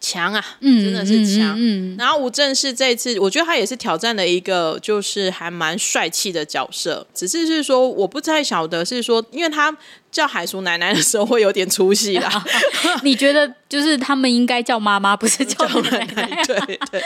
[0.06, 1.56] 强啊，嗯，真的是强。
[1.58, 7.08] 嗯，嗯，然后吴正是这一次，我觉得他也是挑战了一个，就是还蛮帅气的角色。
[7.14, 9.76] 只是是说，我不太晓得是说，因为他。
[10.14, 12.46] 叫海叔奶奶的时候会有点出戏啦。
[13.02, 16.44] 你觉得就是他们应该叫妈妈，不是叫奶奶？
[16.46, 17.02] 对对对，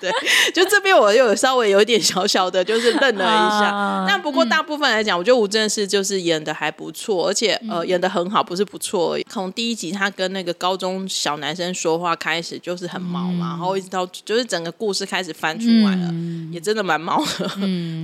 [0.00, 0.12] 对，
[0.54, 4.04] 就这边我又有稍微有一点小小的，就是愣了一下。
[4.08, 9.26] 但不过大部分来讲，我觉得吴正式就是演的还不错，而且呃演的很好，不是不错而已。
[9.30, 16.10] 从第一集他跟那个高中小男生说话开始就是很毛嘛，然后一直到就是整个故事开始翻出来了，
[16.50, 17.50] 也真的蛮毛的。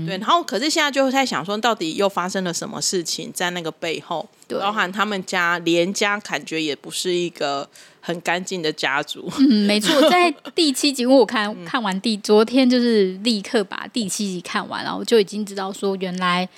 [0.06, 4.28] 对， 然后可是现在就在想说，到底又发生了什么事情在那个背后？
[4.48, 7.68] 包含他们家连家，感觉也不是一个
[8.00, 9.30] 很干净的家族。
[9.38, 16.48] 嗯，没错， 在第七集，因为我看看完第昨天就是立刻把第七集看完，然后我就已经知道说，原来，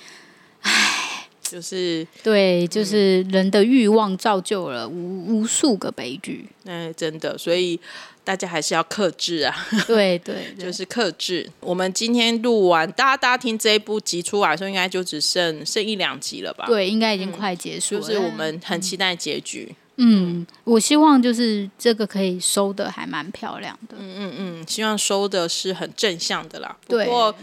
[0.61, 6.47] 唉，就是对，就是人的欲望造就了无无数个悲剧。
[6.65, 7.79] 哎，真的，所以。
[8.25, 9.55] 大家还是要克制啊，
[9.87, 11.49] 对对，对，就是克制。
[11.61, 16.65] 我们今天录完，大家大家听这一部集出来的时候，应该就只剩剩一两集了吧？
[16.65, 18.01] 对，应该已经快结束了。
[18.01, 19.73] 嗯，就是我们很期待结局。
[19.97, 23.95] 嗯，嗯，我希望就是这个可以收的还蛮漂亮的。
[23.97, 26.75] 嗯嗯嗯，希望收的是很正向的啦。
[26.87, 27.33] 不过。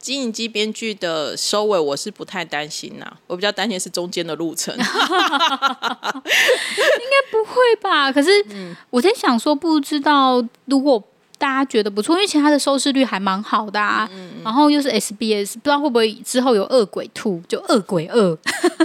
[0.00, 4.86] 金银姬编剧的收尾，我是不太担心呐，我比较担心是中间的路程， 应该
[7.30, 8.10] 不会吧？
[8.10, 8.30] 可是
[8.88, 11.02] 我在想说，不知道如果。
[11.40, 14.06] 大家觉得不错，因为其他的收视率还蛮好的啊。
[14.12, 18.38] 嗯嗯、然后又是 SBS，不知道会不会之后有恶鬼兔，就恶鬼二。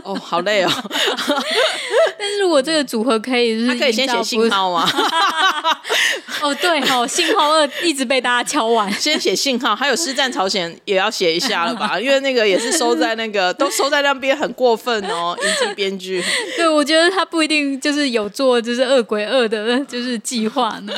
[0.05, 0.71] 哦，好累哦。
[2.17, 4.87] 但是如果这个组合可以，他可以先写信号吗？
[6.41, 11.99] 哦，对哦，信号二一直被大家敲完，先写信号，还有师战朝鲜也要写一下了吧？
[11.99, 15.37] 因为那个也是收在那个都收在那边，很过分哦。
[15.41, 16.23] 银姬编剧，
[16.55, 20.93] 对，我觉得他不一定就是有做就是恶鬼二的，就是计划呢。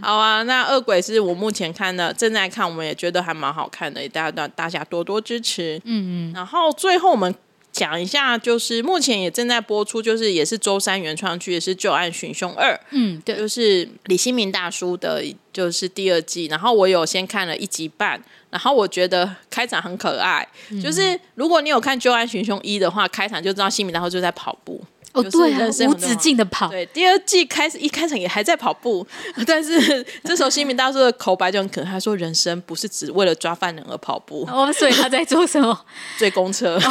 [0.00, 0.69] 好啊，那。
[0.70, 5.80] 恶鬼是我目前看的，正在看，我们也觉得还蛮好看的，大家大家多多支持。
[5.84, 6.32] 嗯嗯。
[6.34, 7.34] 然后最后我们
[7.72, 12.74] 讲一下，就是目前也正在播出，就是也是周三原创剧，也是《旧案寻凶二》。
[12.90, 16.46] 嗯，对，就是李新民大叔的，就是第二季。
[16.46, 20.46] 然后我有先看了一集半，然后我觉得开场很可爱。
[20.70, 24.82] 嗯、就是如果你有看《旧案寻凶一》的话，开场就知道新民大叔就在跑步。
[25.12, 26.68] 哦，对啊，无止境的跑。
[26.68, 29.04] 对，第二季开始一开场也还在跑步，
[29.44, 35.84] 但是 这时候新民大叔的口白就很可爱，他说：“人生不是只为了抓犯人而跑步。”哦，所以他在做什么？
[36.16, 36.78] 追公车，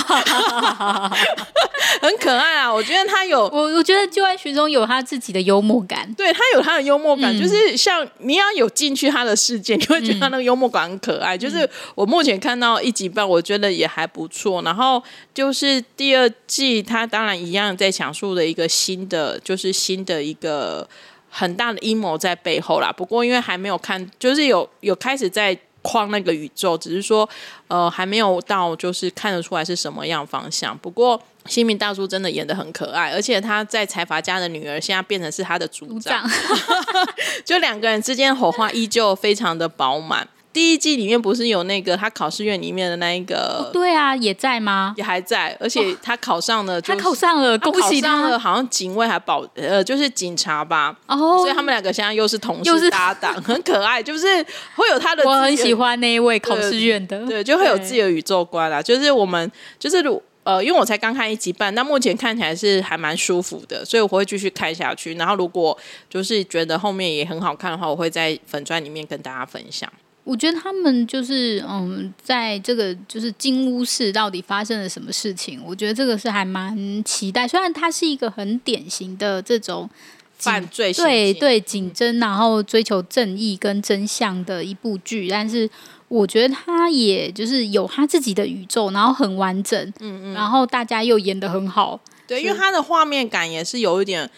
[2.02, 2.74] 很可爱啊！
[2.74, 11.38] 我觉得他有，我我觉得就爱徐中有他自己的幽默感，对他有他的幽默感，嗯、就是像你要有进去他的世界，你会觉得他那个幽默感很可爱。
[11.38, 14.62] 嗯、就是我目前看到一集半，我觉得也还不错。
[14.64, 15.02] 然后
[15.34, 18.09] 就是第二季，他当然一样在抢。
[18.10, 20.88] 讲述的一个新的，就是新的一个
[21.30, 22.92] 很大的阴谋在背后啦。
[22.92, 27.30] 不过因为还没有看，就是有有开始在框那个宇宙，只是说
[27.68, 30.76] 呃还没有到，就是看得出来是什么样方向。
[30.80, 37.08] 不过新民大叔真的演得很可爱，而且他在财阀家的女儿现在变成是他的组长，组长
[37.46, 40.28] 就两个人之间火花依旧非常的饱满。
[40.60, 43.64] 第一季里面不是有那个他考试院里面的那一个？
[43.64, 44.94] 哦、对啊，也在吗？
[44.98, 48.10] 也还在，而且他考上了、就是，他考上了，恭喜他！
[48.10, 50.94] 他考上了，好像警卫还保呃，就是警察吧。
[51.08, 54.04] 哦，所以他们两个现在又是同事搭档， 很可爱。
[54.04, 54.28] 就是
[54.76, 58.82] 会有他的，我很喜欢那一位考试院的，对，就会有自己的宇宙观啦。
[58.82, 59.50] 就是我们
[59.80, 60.04] 就是
[60.44, 65.14] 呃，因为我才刚看一集半，那目前看起来是还蛮舒服的，所以我会继续看下去。
[65.14, 65.78] 然后如果
[66.10, 69.90] 就是觉得后面也很好看的话，我会在粉钻里面跟大家分享。
[70.30, 75.60] 我觉得他们就是嗯，在这个就是金屋室到底发生了什么事情？
[75.66, 77.48] 我觉得这个是还蛮期待。
[77.48, 79.90] 虽然它是一个很典型的这种
[80.38, 85.68] 犯罪，对对，警侦然后追求正义跟真相的一部剧，但是
[86.08, 94.30] 我觉得他也就是有他自己的宇宙，然后很完整，嗯嗯，然后大家又演的很好，对，因为他的画面感也是有一点。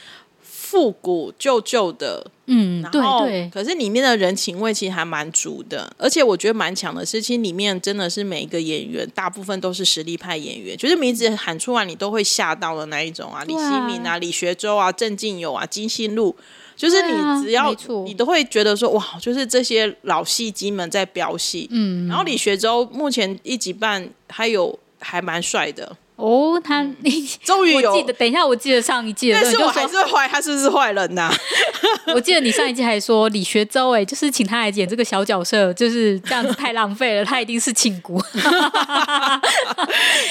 [0.71, 16.33] 复古旧旧的，嗯，然后对对，可是里面的人情味其实还蛮足的，而且我觉得蛮强的是，其实里面真的是每一个演员，大部分都是实力派演员，就是名字喊出来你都会吓到的那一种啊，李新民啊、李学周啊、郑敬友啊、金信路，
[16.77, 25.97] 就是你只要、啊、你都会觉得说哇，就是这些老戏精们在飙戏，嗯，然后李学周目前一集半还有还蛮帅的。
[26.21, 31.33] 哦，他你终于有，我记得，等一下，我记得上一季的，但是我还是坏，他是不是坏人呐、啊？
[32.13, 38.21] 我记得你上一季还说李学周，哎，就是请他来演这个小角色，就是这样子太浪费了，他一定是庆姑。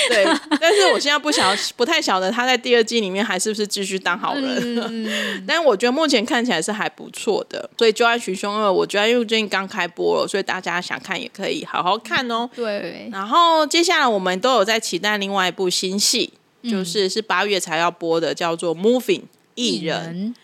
[0.09, 0.25] 对，
[0.61, 4.77] 但是我现在不晓，不太晓得他在第二季里面还是不是继续当好人。
[4.77, 5.09] 嗯、
[5.45, 12.49] 但是我觉得目前看起来是还不错的，所以《就爱徐凶二》，我觉得因为最近刚开播了，所以大家想看也可以好好看哦。
[12.55, 15.69] 对，然后接下来我们都有在期待另外一部。
[15.81, 19.23] 新戏就是是八月才要播的，叫做《Moving
[19.55, 20.35] 艺人》，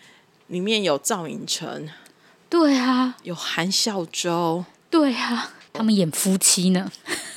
[0.47, 1.87] 里面有赵寅成，
[2.49, 6.91] 对啊，有韩孝周，对啊，他们演夫妻呢，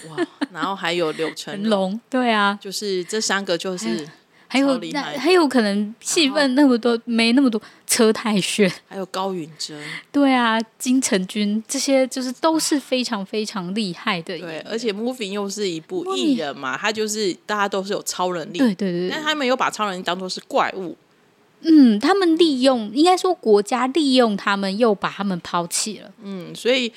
[0.08, 4.08] 哇，然后还有柳 成龙，对啊，就是这三个就是。
[4.52, 9.80] 还有那还有可能戏份那么多没那么多，车太炫， 还有高允贞，
[10.10, 14.36] 对啊，金城君这些就是都是非常非常厉害的。
[14.36, 20.96] 对，而且《Moving》又是一部艺人嘛，他就是大家都是有超能力，对对对，但他们又把超能力当做是怪物。
[21.60, 26.10] 嗯，他们利用应该说国家利用他们，又把他们抛弃了。
[26.24, 26.92] 嗯，所以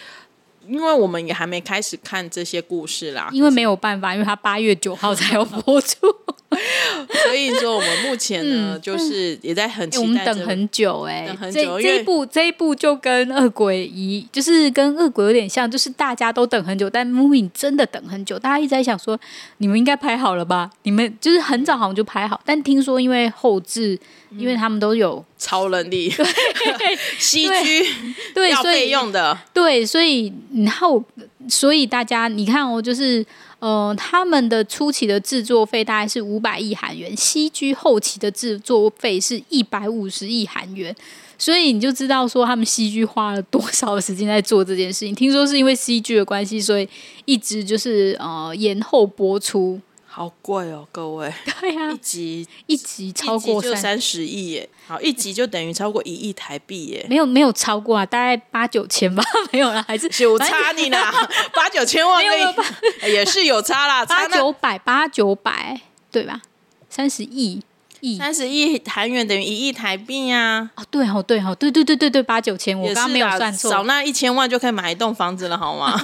[0.66, 6.08] 因为我们也还没开始看这些故事啦，因为没有办法，因为他八月九号才要播出。
[7.24, 10.08] 所以说，我们目前呢，嗯、就是也在很期待、欸。
[10.08, 11.80] 我们等很久哎、欸，等很久。
[11.80, 18.38] 这这一部这一部就跟恶鬼一，就是跟恶鬼有点像，就是大家都等很久，但 Moving 真的等很久。
[18.38, 19.20] 大家一直在想说，
[19.58, 20.70] 你们应该拍好了吧？
[20.84, 24.00] 你们就是很早好像就拍好，但听说因为后置，
[24.32, 26.26] 嗯、因为他们都有超能力，对
[28.34, 30.34] 对，要备用的，对，所以
[30.64, 31.04] 然后
[31.48, 33.26] 所以大家你看哦，就是。
[33.64, 40.94] 呃，他们的初期的制作费大概是五百亿韩元，CG 后期的制作费是一百五十亿韩元，
[41.38, 45.16] 所以你就知道说他们 CG 花了多少时间在做这件事情。
[45.16, 46.86] 听说是因为 CG 的关系，所以
[47.24, 49.80] 一直就是呃延后播出。
[50.16, 51.34] 好贵哦，各位。
[51.60, 57.04] 对呀、啊，一集一集超过三十亿耶，好，一集就等于超过一亿台币耶。
[57.10, 61.12] 没有没有超过啊，大概八九千吧， 没有啦，还是有差你啦，
[61.56, 66.40] 八九千万可以也是有差啦，八九百八九百对吧？
[66.92, 67.64] 三十亿。
[68.18, 70.70] 三十亿韩元等于一亿台币呀！
[70.76, 75.98] 哦，对哦，对哦，对对对对对，八九千，我刚刚没有算错，少那一千万就可以买一栋房子了，好吗？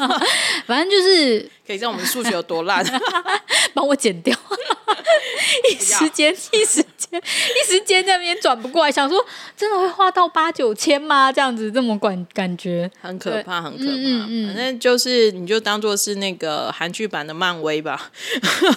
[0.66, 2.84] 反正就是可以知道我们数学有多烂，
[3.76, 4.36] 帮我剪掉。
[5.70, 9.24] 一时间一时间一时间在那边转不过来，想说
[9.56, 11.32] 真的会花到八九千吗？
[11.32, 13.92] 这样子这么感感觉很可怕，很可怕。
[13.92, 18.10] 嗯嗯，反正就是你就当做是那个韩剧版的漫威吧。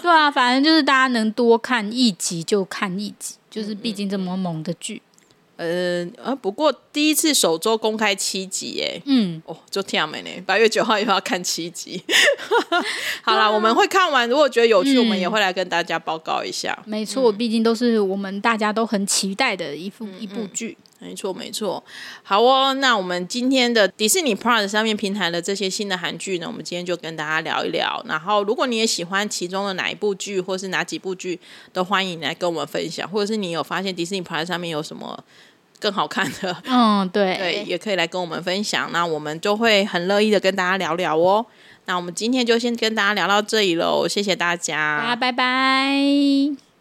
[0.02, 5.00] 对啊，反正就是大家能多看一集就看一集，就是毕竟这么猛的剧。
[5.56, 10.30] 呃，啊，不过第一次首周公开七集，哎，嗯，哦，就这样没呢。
[10.46, 12.02] 八月九号以后要看七集，
[13.22, 16.76] 好啦，啊、我们会看完，如果觉得有趣，嗯、我们也会来跟大家报告一下。
[16.86, 20.76] 没错，毕竟都是我们大家都很期待的一部、嗯、一部剧。
[21.02, 21.82] 没错，没错。
[22.22, 28.00] 好哦，那我们今天的迪士尼 Plus 上面平台的这些新的韩剧呢，我们今天就跟大家聊一聊。
[28.08, 31.40] 然后，如果你也喜欢其中的哪一部剧，或是哪几部剧，
[31.72, 33.08] 都欢迎来跟我们分享。
[33.08, 35.24] 或者是你有发现迪士尼 Plus 上面有什么？
[35.80, 41.44] 更好看的，嗯， 对，对，也可以来跟我们分享，那我们就会很乐意的跟大家聊聊哦。
[41.86, 46.71] 那我们今天就先跟大家聊到这里喽，谢谢大家，大家拜拜。